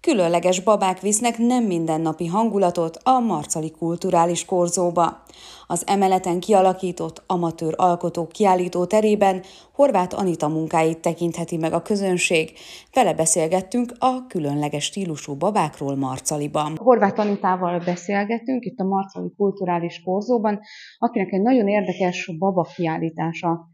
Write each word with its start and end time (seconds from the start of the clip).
Különleges 0.00 0.60
babák 0.60 1.00
visznek 1.00 1.38
nem 1.38 1.64
mindennapi 1.64 2.26
hangulatot 2.26 2.96
a 3.02 3.18
Marcali 3.18 3.70
Kulturális 3.70 4.44
Korzóba. 4.44 5.22
Az 5.66 5.86
emeleten 5.86 6.40
kialakított 6.40 7.22
amatőr 7.26 7.74
alkotó 7.76 8.26
kiállító 8.26 8.84
terében 8.84 9.42
Horváth 9.72 10.18
Anita 10.18 10.48
munkáit 10.48 10.98
tekintheti 10.98 11.56
meg 11.56 11.72
a 11.72 11.82
közönség. 11.82 12.52
Vele 12.92 13.14
beszélgettünk 13.14 13.92
a 13.98 14.26
különleges 14.26 14.84
stílusú 14.84 15.34
babákról 15.34 15.96
Marcaliban. 15.96 16.76
Horváth 16.76 17.20
Anitával 17.20 17.78
beszélgettünk 17.78 18.64
itt 18.64 18.78
a 18.78 18.84
Marcali 18.84 19.32
Kulturális 19.36 20.02
Korzóban, 20.04 20.60
akinek 20.98 21.32
egy 21.32 21.42
nagyon 21.42 21.68
érdekes 21.68 22.30
baba 22.38 22.68
kiállítása 22.74 23.68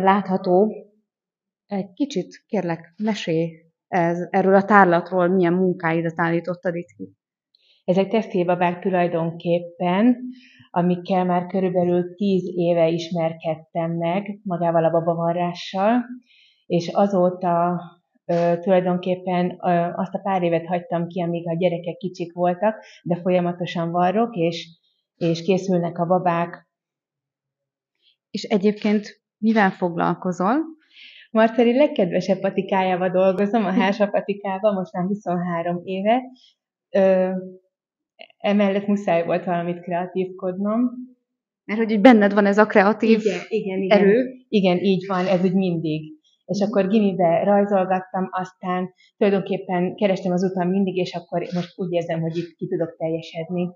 látható. 0.00 0.72
Egy 1.66 1.92
kicsit 1.92 2.44
kérlek, 2.46 2.94
mesélj 2.96 3.65
ez, 3.88 4.28
erről 4.30 4.54
a 4.54 4.64
tárlatról 4.64 5.28
milyen 5.28 5.52
munkáidat 5.52 6.20
állítottad 6.20 6.74
itt 6.74 6.88
ki? 6.96 7.12
Ezek 7.84 8.08
textilbabák 8.08 8.80
tulajdonképpen, 8.80 10.16
amikkel 10.70 11.24
már 11.24 11.46
körülbelül 11.46 12.14
tíz 12.14 12.42
éve 12.54 12.88
ismerkedtem 12.88 13.90
meg 13.90 14.40
magával 14.42 14.84
a 14.84 14.90
babavarrással, 14.90 16.04
és 16.66 16.88
azóta 16.88 17.80
ö, 18.24 18.52
tulajdonképpen 18.60 19.50
ö, 19.50 19.68
azt 19.94 20.14
a 20.14 20.20
pár 20.22 20.42
évet 20.42 20.66
hagytam 20.66 21.06
ki, 21.06 21.22
amíg 21.22 21.48
a 21.48 21.56
gyerekek 21.56 21.96
kicsik 21.96 22.32
voltak, 22.32 22.84
de 23.02 23.20
folyamatosan 23.20 23.90
varrok, 23.90 24.36
és, 24.36 24.68
és 25.16 25.42
készülnek 25.42 25.98
a 25.98 26.06
babák. 26.06 26.68
És 28.30 28.42
egyébként 28.42 29.22
mivel 29.38 29.70
foglalkozol? 29.70 30.75
Marceli 31.36 31.76
legkedvesebb 31.76 32.38
patikájával 32.38 33.10
dolgozom, 33.10 33.64
a 33.64 33.72
Hása 33.80 34.06
patikával, 34.06 34.72
most 34.72 34.92
már 34.92 35.04
23 35.04 35.80
éve. 35.84 36.22
Ö, 36.90 37.30
emellett 38.38 38.86
muszáj 38.86 39.24
volt 39.24 39.44
valamit 39.44 39.80
kreatívkodnom. 39.80 40.80
Mert 41.64 41.80
hogy 41.80 42.00
benned 42.00 42.32
van 42.32 42.46
ez 42.46 42.58
a 42.58 42.66
kreatív 42.66 43.20
igen, 43.20 43.40
igen, 43.48 43.82
igen. 43.82 43.98
erő. 43.98 44.32
Igen, 44.48 44.78
így 44.78 45.04
van, 45.06 45.26
ez 45.26 45.44
úgy 45.44 45.54
mindig. 45.54 46.14
És 46.44 46.60
akkor 46.60 46.88
gimibe 46.88 47.44
rajzolgattam, 47.44 48.28
aztán 48.30 48.92
tulajdonképpen 49.16 49.96
kerestem 49.96 50.32
az 50.32 50.44
utam 50.44 50.68
mindig, 50.68 50.96
és 50.96 51.14
akkor 51.14 51.40
most 51.40 51.72
úgy 51.78 51.92
érzem, 51.92 52.20
hogy 52.20 52.36
itt 52.36 52.56
ki 52.56 52.66
tudok 52.66 52.96
teljesedni 52.96 53.68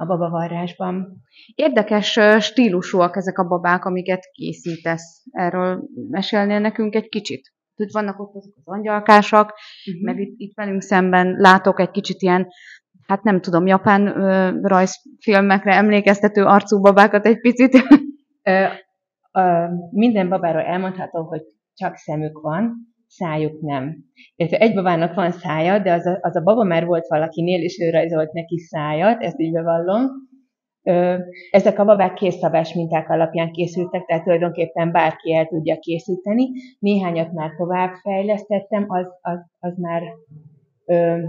a 0.00 0.06
babavarrásban. 0.06 1.22
Érdekes 1.54 2.18
stílusúak 2.38 3.16
ezek 3.16 3.38
a 3.38 3.48
babák, 3.48 3.84
amiket 3.84 4.24
készítesz. 4.32 5.22
Erről 5.30 5.82
mesélnél 6.08 6.58
nekünk 6.58 6.94
egy 6.94 7.08
kicsit? 7.08 7.52
Itt 7.74 7.92
vannak 7.92 8.20
ott 8.20 8.34
azok 8.34 8.54
az 8.56 8.74
angyalkásak, 8.74 9.54
uh-huh. 9.86 10.04
meg 10.04 10.20
itt, 10.20 10.34
itt 10.36 10.52
velünk 10.54 10.82
szemben 10.82 11.34
látok 11.38 11.80
egy 11.80 11.90
kicsit 11.90 12.22
ilyen, 12.22 12.48
hát 13.06 13.22
nem 13.22 13.40
tudom, 13.40 13.66
japán 13.66 14.06
ö, 14.06 14.58
rajzfilmekre 14.62 15.74
emlékeztető 15.74 16.44
arcú 16.44 16.80
babákat 16.80 17.26
egy 17.26 17.40
picit. 17.40 17.74
Ö, 18.42 18.64
ö, 19.32 19.64
minden 19.90 20.28
babáról 20.28 20.62
elmondhatom, 20.62 21.26
hogy 21.26 21.42
csak 21.74 21.96
szemük 21.96 22.40
van, 22.40 22.89
szájuk 23.10 23.60
nem. 23.60 23.96
Illetve 24.36 24.58
egy 24.58 24.74
babának 24.74 25.14
van 25.14 25.30
szája, 25.30 25.78
de 25.78 25.92
az 25.92 26.06
a, 26.06 26.18
az 26.20 26.36
a 26.36 26.42
baba 26.42 26.64
már 26.64 26.86
volt 26.86 27.06
valakinél, 27.06 27.62
és 27.62 27.78
ő 27.80 27.90
rajzolt 27.90 28.32
neki 28.32 28.58
szájat, 28.58 29.22
ezt 29.22 29.40
így 29.40 29.52
bevallom. 29.52 30.06
Ezek 31.50 31.78
a 31.78 31.84
babák 31.84 32.14
készszabás 32.14 32.74
minták 32.74 33.08
alapján 33.08 33.52
készültek, 33.52 34.04
tehát 34.04 34.22
tulajdonképpen 34.22 34.92
bárki 34.92 35.34
el 35.34 35.46
tudja 35.46 35.78
készíteni. 35.78 36.48
Néhányat 36.78 37.32
már 37.32 37.50
tovább 37.56 37.94
fejlesztettem, 37.94 38.84
az, 38.88 39.08
az, 39.20 39.38
az 39.58 39.76
már, 39.76 40.02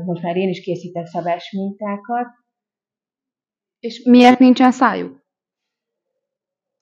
most 0.06 0.22
már 0.22 0.36
én 0.36 0.50
is 0.50 0.62
készítek 0.62 1.06
szabás 1.06 1.52
mintákat. 1.52 2.28
És 3.80 4.04
miért 4.04 4.40
nincsen 4.40 4.72
szájuk? 4.72 5.20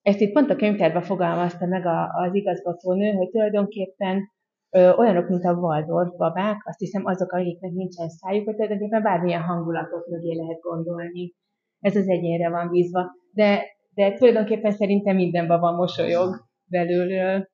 Ezt 0.02 0.20
itt 0.20 0.34
pont 0.34 0.50
a 0.50 0.56
könyvtárban 0.56 1.02
fogalmazta 1.02 1.66
meg 1.66 1.86
az 2.12 2.36
igazgatónő, 2.36 3.12
hogy 3.12 3.30
tulajdonképpen 3.30 4.38
ö, 4.70 4.94
olyanok, 4.94 5.30
mint 5.30 5.46
a 5.46 5.54
Waldorf 5.54 6.16
babák, 6.18 6.62
azt 6.66 6.80
hiszem 6.80 7.06
azok, 7.06 7.32
akiknek 7.32 7.72
nincsen 7.72 8.10
szájuk, 8.10 8.46
hogy 8.46 8.56
tulajdonképpen 8.56 9.02
bármilyen 9.02 9.42
hangulatot 9.42 10.08
mögé 10.08 10.36
lehet 10.36 10.60
gondolni. 10.60 11.34
Ez 11.80 11.96
az 11.96 12.08
egyénre 12.08 12.50
van 12.50 12.70
bízva. 12.70 13.12
De, 13.32 13.64
de 13.94 14.14
tulajdonképpen 14.14 14.72
szerintem 14.72 15.16
minden 15.16 15.48
baba 15.48 15.72
mosolyog 15.72 16.48
belülről. 16.66 17.48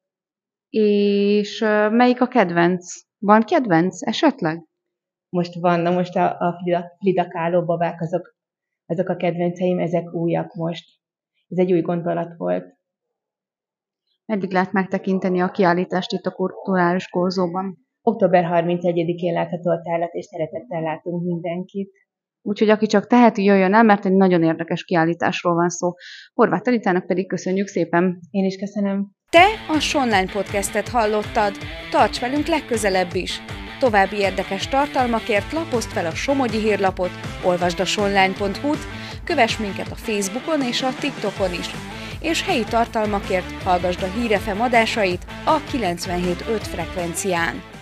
És 0.70 1.60
melyik 1.90 2.22
a 2.22 2.28
kedvenc? 2.28 2.94
Van 3.18 3.42
kedvenc 3.42 4.08
esetleg? 4.08 4.64
Most 5.30 5.56
van, 5.60 5.80
na 5.80 5.92
most 5.92 6.16
a, 6.16 6.40
a 6.40 6.60
flidakáló 7.00 7.66
babák, 7.66 8.02
azok, 8.02 8.36
azok 8.86 9.10
a 9.10 9.16
kedvenceim, 9.16 9.80
ezek 9.80 10.14
újak 10.14 10.54
most. 10.54 10.86
Ez 11.48 11.58
egy 11.58 11.72
új 11.72 11.82
gondolat 11.82 12.38
volt. 12.38 12.74
Meddig 14.26 14.52
lehet 14.52 14.72
megtekinteni 14.72 15.42
a 15.42 15.52
kiállítást 15.52 16.12
itt 16.12 16.26
a 16.26 16.32
kulturális 16.32 17.08
korzóban? 17.08 17.78
Október 18.02 18.46
31-én 18.52 19.34
látható 19.34 19.72
a 19.72 19.82
tárlat, 19.82 20.14
és 20.14 20.26
szeretettel 20.26 20.82
látunk 20.82 21.24
mindenkit. 21.24 21.92
Úgyhogy 22.42 22.70
aki 22.70 22.86
csak 22.86 23.08
teheti, 23.08 23.44
jöjjön 23.44 23.74
el, 23.74 23.84
mert 23.84 24.06
egy 24.06 24.14
nagyon 24.14 24.44
érdekes 24.44 24.84
kiállításról 24.84 25.54
van 25.54 25.70
szó. 25.70 25.92
Horváth 26.34 26.64
Talitának 26.64 27.06
pedig 27.06 27.28
köszönjük 27.28 27.68
szépen. 27.68 28.20
Én 28.30 28.46
is 28.46 28.58
köszönöm. 28.58 29.12
Te 29.30 29.46
a 29.68 29.80
Sonline 29.80 30.32
podcastet 30.32 30.88
hallottad. 30.88 31.54
Tarts 31.92 32.20
velünk 32.20 32.46
legközelebb 32.46 33.14
is. 33.14 33.42
További 33.80 34.18
érdekes 34.18 34.68
tartalmakért 34.68 35.52
lapozd 35.52 35.90
fel 35.90 36.06
a 36.06 36.16
Somogyi 36.16 36.58
hírlapot, 36.58 37.12
olvasd 37.46 37.80
a 37.80 37.86
sonline.hu-t, 37.86 38.88
kövess 39.24 39.58
minket 39.58 39.92
a 39.92 39.96
Facebookon 39.96 40.62
és 40.62 40.82
a 40.82 40.96
TikTokon 41.00 41.52
is 41.52 41.70
és 42.26 42.44
helyi 42.44 42.64
tartalmakért 42.64 43.64
hallgasd 43.64 44.04
a 44.04 44.12
Hírefem 44.20 44.62
adásait 44.62 45.26
a 45.44 45.60
97.5 45.60 46.62
frekvencián. 46.62 47.75